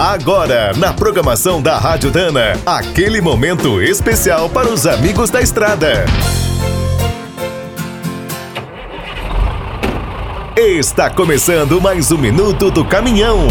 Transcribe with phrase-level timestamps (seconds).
[0.00, 6.06] Agora, na programação da Rádio Dana, aquele momento especial para os amigos da estrada.
[10.56, 13.46] Está começando mais um Minuto do Caminhão.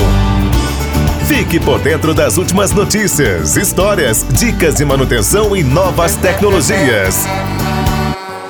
[1.27, 7.27] Fique por dentro das últimas notícias, histórias, dicas de manutenção e novas tecnologias.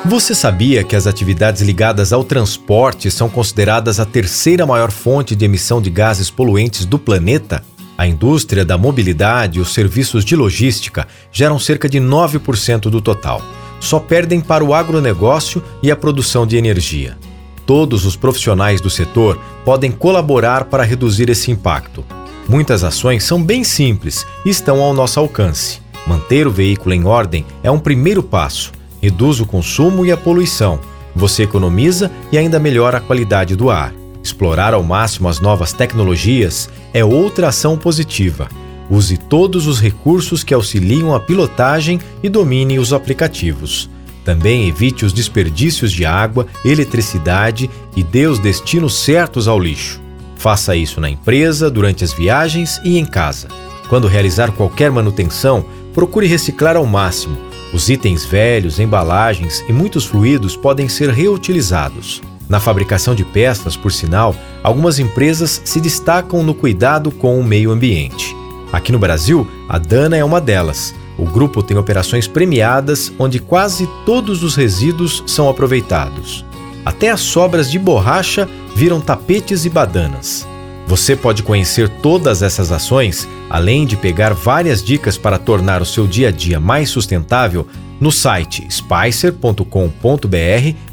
[0.05, 5.43] Você sabia que as atividades ligadas ao transporte são consideradas a terceira maior fonte de
[5.43, 7.61] emissão de gases poluentes do planeta?
[7.99, 13.41] A indústria da mobilidade e os serviços de logística geram cerca de 9% do total.
[13.77, 17.17] Só perdem para o agronegócio e a produção de energia.
[17.65, 22.05] Todos os profissionais do setor podem colaborar para reduzir esse impacto.
[22.47, 25.81] Muitas ações são bem simples e estão ao nosso alcance.
[26.07, 28.71] Manter o veículo em ordem é um primeiro passo.
[29.01, 30.79] Reduz o consumo e a poluição.
[31.13, 33.98] Você economiza e ainda melhora a qualidade do ar.
[34.23, 38.49] Explorar ao máximo as novas tecnologias é outra ação positiva.
[38.89, 43.89] Use todos os recursos que auxiliam a pilotagem e domine os aplicativos.
[44.25, 50.01] Também evite os desperdícios de água, eletricidade e dê os destinos certos ao lixo.
[50.35, 53.47] Faça isso na empresa, durante as viagens e em casa.
[53.87, 57.37] Quando realizar qualquer manutenção, procure reciclar ao máximo.
[57.73, 62.21] Os itens velhos, embalagens e muitos fluidos podem ser reutilizados.
[62.49, 67.69] Na fabricação de peças, por sinal, algumas empresas se destacam no cuidado com o meio
[67.69, 68.35] ambiente.
[68.73, 70.95] Aqui no Brasil, a Dana é uma delas.
[71.15, 76.43] O grupo tem operações premiadas onde quase todos os resíduos são aproveitados.
[76.83, 80.47] Até as sobras de borracha viram tapetes e badanas.
[80.87, 86.07] Você pode conhecer todas essas ações, além de pegar várias dicas para tornar o seu
[86.07, 87.67] dia a dia mais sustentável,
[87.99, 89.65] no site spicer.com.br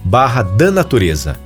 [0.04, 1.45] barra Danatureza.